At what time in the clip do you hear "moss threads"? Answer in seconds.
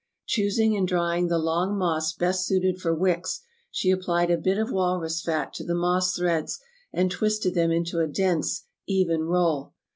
5.75-6.59